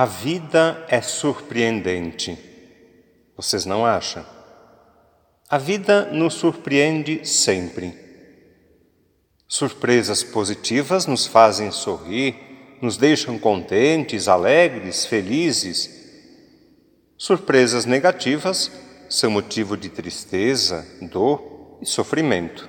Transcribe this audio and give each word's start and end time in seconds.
A 0.00 0.04
vida 0.04 0.86
é 0.88 1.00
surpreendente. 1.00 2.38
Vocês 3.36 3.66
não 3.66 3.84
acham? 3.84 4.24
A 5.50 5.58
vida 5.58 6.04
nos 6.12 6.34
surpreende 6.34 7.26
sempre. 7.26 7.98
Surpresas 9.48 10.22
positivas 10.22 11.04
nos 11.04 11.26
fazem 11.26 11.72
sorrir, 11.72 12.36
nos 12.80 12.96
deixam 12.96 13.40
contentes, 13.40 14.28
alegres, 14.28 15.04
felizes. 15.04 15.90
Surpresas 17.16 17.84
negativas 17.84 18.70
são 19.10 19.32
motivo 19.32 19.76
de 19.76 19.88
tristeza, 19.88 20.86
dor 21.10 21.76
e 21.82 21.86
sofrimento. 21.86 22.68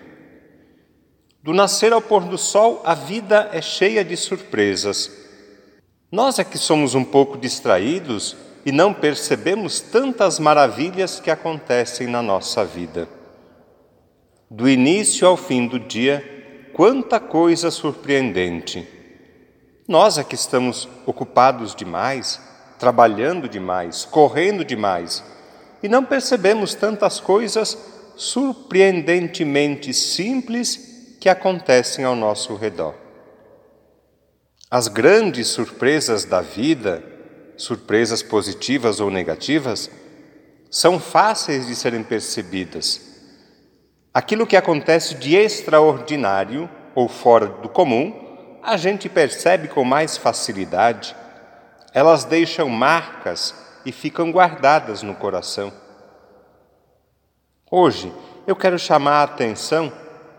Do 1.44 1.54
nascer 1.54 1.94
ao 1.94 2.02
pôr 2.02 2.24
do 2.24 2.40
sol, 2.40 2.82
a 2.84 2.96
vida 2.96 3.52
é 3.54 3.62
cheia 3.62 4.04
de 4.04 4.18
surpresas 4.18 5.19
nós 6.12 6.40
é 6.40 6.44
que 6.44 6.58
somos 6.58 6.96
um 6.96 7.04
pouco 7.04 7.38
distraídos 7.38 8.36
e 8.66 8.72
não 8.72 8.94
percebemos 8.94 9.80
tantas 9.80 10.40
maravilhas 10.40 11.20
que 11.20 11.30
acontecem 11.30 12.08
na 12.08 12.22
nossa 12.22 12.66
vida. 12.66 13.08
Do 14.50 14.68
início 14.68 15.28
ao 15.28 15.38
fim 15.38 15.68
do 15.68 15.80
dia, 15.80 16.72
quanta 16.74 17.20
coisa 17.20 17.70
surpreendente. 17.70 18.88
Nós 19.88 20.18
é 20.18 20.24
que 20.24 20.34
estamos 20.34 20.90
ocupados 21.06 21.76
demais, 21.76 22.42
trabalhando 22.80 23.48
demais, 23.48 24.06
correndo 24.06 24.66
demais, 24.66 25.24
e 25.84 25.88
não 25.88 26.04
percebemos 26.04 26.74
tantas 26.74 27.20
coisas 27.20 27.78
surpreendentemente 28.16 29.94
simples 29.94 31.18
que 31.20 31.30
acontecem 31.30 32.04
ao 32.04 32.16
nosso 32.16 32.56
redor. 32.56 33.09
As 34.72 34.88
grandes 34.88 35.48
surpresas 35.48 36.26
da 36.26 36.42
vida, 36.42 37.04
surpresas 37.58 38.22
positivas 38.22 39.00
ou 39.00 39.10
negativas, 39.10 39.90
são 40.70 41.00
fáceis 41.00 41.66
de 41.66 41.76
serem 41.76 42.04
percebidas. 42.04 43.02
Aquilo 44.14 44.46
que 44.46 44.56
acontece 44.56 45.16
de 45.16 45.36
extraordinário 45.36 46.70
ou 46.94 47.08
fora 47.08 47.48
do 47.48 47.68
comum, 47.68 48.60
a 48.62 48.78
gente 48.78 49.10
percebe 49.10 49.70
com 49.70 49.84
mais 49.84 50.18
facilidade. 50.18 51.16
Elas 51.92 52.24
deixam 52.24 52.70
marcas 52.70 53.56
e 53.84 53.92
ficam 53.92 54.32
guardadas 54.32 55.02
no 55.02 55.16
coração. 55.16 55.74
Hoje, 57.72 58.14
eu 58.46 58.56
quero 58.56 58.78
chamar 58.78 59.22
a 59.22 59.24
atenção 59.24 59.92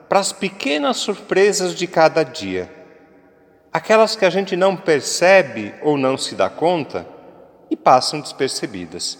para 0.08 0.20
as 0.20 0.32
pequenas 0.32 0.98
surpresas 0.98 1.74
de 1.74 1.88
cada 1.88 2.22
dia 2.22 2.78
aquelas 3.72 4.16
que 4.16 4.24
a 4.24 4.30
gente 4.30 4.56
não 4.56 4.76
percebe 4.76 5.74
ou 5.82 5.96
não 5.96 6.18
se 6.18 6.34
dá 6.34 6.48
conta 6.48 7.06
e 7.70 7.76
passam 7.76 8.20
despercebidas. 8.20 9.18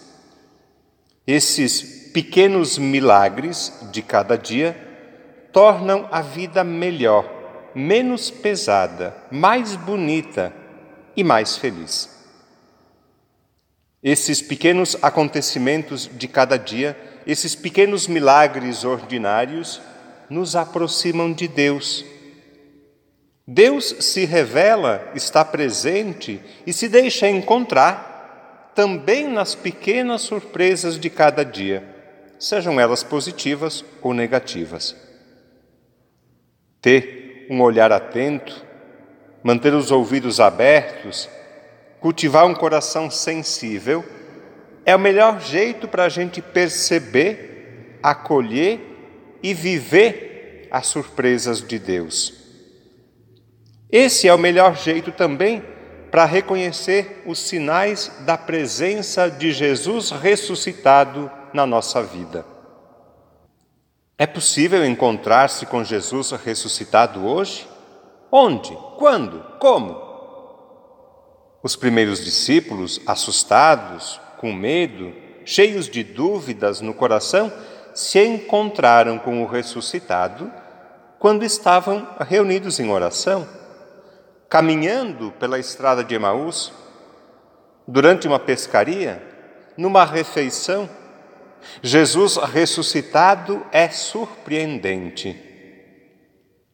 Esses 1.25 2.09
pequenos 2.11 2.77
milagres 2.77 3.73
de 3.91 4.01
cada 4.01 4.37
dia 4.37 4.75
tornam 5.53 6.07
a 6.11 6.21
vida 6.21 6.63
melhor, 6.63 7.25
menos 7.73 8.29
pesada, 8.29 9.15
mais 9.31 9.75
bonita 9.75 10.53
e 11.15 11.23
mais 11.23 11.57
feliz. 11.57 12.09
Esses 14.03 14.41
pequenos 14.41 14.97
acontecimentos 15.01 16.09
de 16.11 16.27
cada 16.27 16.57
dia, 16.57 16.97
esses 17.25 17.53
pequenos 17.53 18.07
milagres 18.07 18.83
ordinários, 18.83 19.79
nos 20.29 20.55
aproximam 20.55 21.31
de 21.31 21.47
Deus 21.47 22.03
Deus 23.53 23.97
se 23.99 24.23
revela, 24.23 25.11
está 25.13 25.43
presente 25.43 26.39
e 26.65 26.71
se 26.71 26.87
deixa 26.87 27.27
encontrar 27.27 28.71
também 28.73 29.27
nas 29.27 29.53
pequenas 29.53 30.21
surpresas 30.21 30.97
de 30.97 31.09
cada 31.09 31.43
dia, 31.43 31.83
sejam 32.39 32.79
elas 32.79 33.03
positivas 33.03 33.83
ou 34.01 34.13
negativas. 34.13 34.95
Ter 36.81 37.45
um 37.49 37.61
olhar 37.61 37.91
atento, 37.91 38.65
manter 39.43 39.73
os 39.73 39.91
ouvidos 39.91 40.39
abertos, 40.39 41.29
cultivar 41.99 42.45
um 42.45 42.53
coração 42.53 43.11
sensível, 43.11 44.01
é 44.85 44.95
o 44.95 44.99
melhor 44.99 45.41
jeito 45.41 45.89
para 45.89 46.05
a 46.05 46.09
gente 46.09 46.41
perceber, 46.41 47.99
acolher 48.01 48.79
e 49.43 49.53
viver 49.53 50.69
as 50.71 50.87
surpresas 50.87 51.61
de 51.61 51.77
Deus. 51.77 52.40
Esse 53.91 54.27
é 54.27 54.33
o 54.33 54.37
melhor 54.37 54.75
jeito 54.75 55.11
também 55.11 55.61
para 56.09 56.23
reconhecer 56.23 57.23
os 57.25 57.39
sinais 57.39 58.09
da 58.21 58.37
presença 58.37 59.29
de 59.29 59.51
Jesus 59.51 60.11
ressuscitado 60.11 61.29
na 61.53 61.65
nossa 61.65 62.01
vida. 62.01 62.45
É 64.17 64.25
possível 64.25 64.85
encontrar-se 64.85 65.65
com 65.65 65.83
Jesus 65.83 66.31
ressuscitado 66.31 67.25
hoje? 67.25 67.67
Onde? 68.31 68.77
Quando? 68.97 69.43
Como? 69.59 69.99
Os 71.61 71.75
primeiros 71.75 72.23
discípulos, 72.23 73.01
assustados, 73.05 74.21
com 74.37 74.53
medo, 74.53 75.13
cheios 75.43 75.89
de 75.89 76.03
dúvidas 76.03 76.79
no 76.79 76.93
coração, 76.93 77.51
se 77.93 78.23
encontraram 78.23 79.19
com 79.19 79.43
o 79.43 79.47
ressuscitado 79.47 80.51
quando 81.19 81.43
estavam 81.43 82.07
reunidos 82.21 82.79
em 82.79 82.89
oração 82.89 83.60
caminhando 84.51 85.31
pela 85.39 85.57
estrada 85.57 86.03
de 86.03 86.13
Emaús, 86.13 86.73
durante 87.87 88.27
uma 88.27 88.37
pescaria, 88.37 89.23
numa 89.77 90.03
refeição, 90.03 90.89
Jesus 91.81 92.35
ressuscitado 92.35 93.65
é 93.71 93.87
surpreendente. 93.87 95.41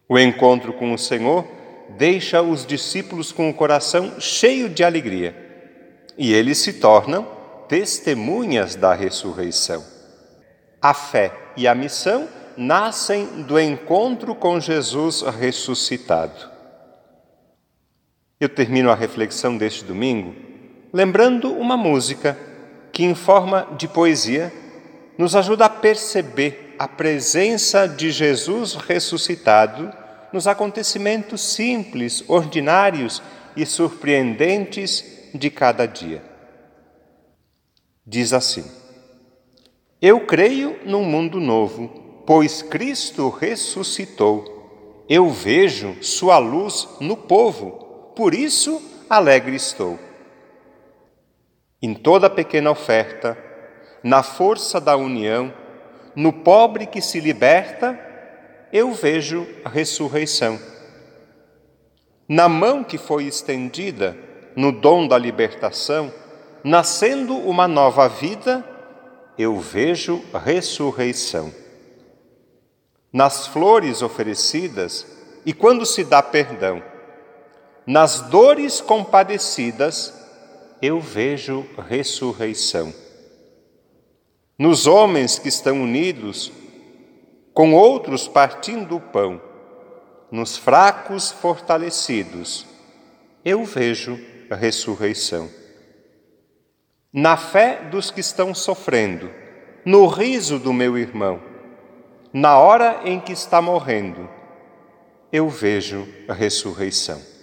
O 0.10 0.18
encontro 0.18 0.74
com 0.74 0.92
o 0.92 0.98
Senhor 0.98 1.48
deixa 1.90 2.42
os 2.42 2.66
discípulos 2.66 3.32
com 3.32 3.48
o 3.48 3.54
coração 3.54 4.20
cheio 4.20 4.70
de 4.70 4.84
alegria 4.84 5.36
e 6.18 6.34
eles 6.34 6.58
se 6.58 6.74
tornam 6.74 7.28
testemunhas 7.68 8.76
da 8.76 8.96
ressurreição. 8.96 9.86
A 10.82 10.96
fé 10.96 11.32
e 11.56 11.68
a 11.68 11.76
missão 11.76 12.28
nascem 12.58 13.44
do 13.44 13.60
encontro 13.60 14.34
com 14.34 14.60
Jesus 14.60 15.22
ressuscitado. 15.22 16.57
Eu 18.40 18.50
termino 18.50 18.92
a 18.92 18.96
reflexão 18.96 19.58
deste 19.58 19.84
domingo 19.84 20.48
lembrando 20.92 21.54
uma 21.54 21.78
música 21.78 22.38
que, 22.92 23.04
em 23.04 23.14
forma 23.14 23.68
de 23.78 23.88
poesia, 23.88 24.52
nos 25.18 25.36
ajuda 25.36 25.66
a 25.66 25.70
perceber 25.70 26.76
a 26.80 26.88
presença 26.88 27.88
de 27.88 28.12
Jesus 28.12 28.76
ressuscitado 28.76 29.92
nos 30.32 30.48
acontecimentos 30.48 31.42
simples, 31.42 32.24
ordinários 32.28 33.22
e 33.56 33.66
surpreendentes 33.66 35.30
de 35.34 35.50
cada 35.50 35.86
dia. 35.86 36.24
Diz 38.06 38.34
assim: 38.34 38.66
Eu 40.02 40.26
creio 40.26 40.80
num 40.86 41.04
mundo 41.04 41.40
novo, 41.40 42.24
pois 42.26 42.62
Cristo 42.62 43.30
ressuscitou. 43.30 45.06
Eu 45.10 45.30
vejo 45.30 45.96
Sua 46.02 46.38
luz 46.38 46.88
no 47.00 47.16
povo 47.16 47.87
por 48.18 48.34
isso 48.34 48.82
alegre 49.08 49.56
estou. 49.56 50.00
Em 51.80 51.94
toda 51.94 52.28
pequena 52.28 52.72
oferta, 52.72 53.38
na 54.02 54.24
força 54.24 54.82
da 54.82 54.98
união, 54.98 55.54
no 56.16 56.34
pobre 56.34 56.88
que 56.88 57.00
se 57.00 57.20
liberta, 57.20 57.98
eu 58.74 58.92
vejo 58.92 59.48
a 59.64 59.70
ressurreição. 59.70 60.60
Na 62.28 62.50
mão 62.50 62.84
que 62.84 62.98
foi 62.98 63.26
estendida, 63.26 64.18
no 64.56 64.72
dom 64.72 65.08
da 65.08 65.16
libertação, 65.16 66.12
nascendo 66.64 67.38
uma 67.38 67.68
nova 67.68 68.10
vida, 68.10 68.68
eu 69.38 69.60
vejo 69.60 70.24
ressurreição. 70.34 71.54
Nas 73.14 73.46
flores 73.46 74.02
oferecidas, 74.02 75.06
e 75.46 75.54
quando 75.54 75.86
se 75.86 76.04
dá 76.04 76.24
perdão, 76.24 76.82
nas 77.88 78.20
dores 78.20 78.82
compadecidas, 78.82 80.14
eu 80.82 81.00
vejo 81.00 81.66
ressurreição. 81.88 82.94
Nos 84.60 84.86
homens 84.86 85.40
que 85.40 85.48
estão 85.48 85.82
unidos, 85.82 86.52
com 87.54 87.74
outros 87.74 88.28
partindo 88.28 88.98
o 88.98 89.00
pão, 89.00 89.42
nos 90.30 90.58
fracos 90.58 91.32
fortalecidos, 91.32 92.66
eu 93.46 93.64
vejo 93.64 94.20
ressurreição. 94.52 95.50
Na 97.14 97.38
fé 97.38 97.88
dos 97.90 98.12
que 98.12 98.20
estão 98.20 98.54
sofrendo, 98.54 99.32
no 99.86 100.08
riso 100.08 100.60
do 100.60 100.74
meu 100.74 100.98
irmão, 100.98 101.42
na 102.34 102.58
hora 102.58 103.00
em 103.06 103.18
que 103.18 103.32
está 103.32 103.62
morrendo, 103.62 104.30
eu 105.32 105.48
vejo 105.48 106.06
a 106.28 106.34
ressurreição. 106.34 107.37